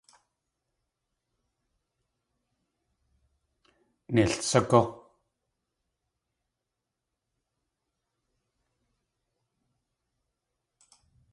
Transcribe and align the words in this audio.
Neil 4.13 4.33
sagú! 4.49 4.79